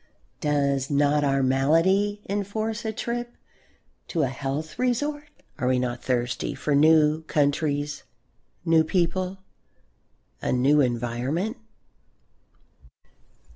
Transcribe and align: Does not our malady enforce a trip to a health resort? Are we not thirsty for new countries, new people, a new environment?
Does 0.39 0.89
not 0.89 1.23
our 1.23 1.43
malady 1.43 2.21
enforce 2.27 2.85
a 2.85 2.91
trip 2.91 3.35
to 4.07 4.23
a 4.23 4.29
health 4.29 4.79
resort? 4.79 5.29
Are 5.59 5.67
we 5.67 5.77
not 5.77 6.03
thirsty 6.03 6.55
for 6.55 6.73
new 6.73 7.21
countries, 7.25 8.01
new 8.65 8.83
people, 8.83 9.37
a 10.41 10.51
new 10.51 10.81
environment? 10.81 11.57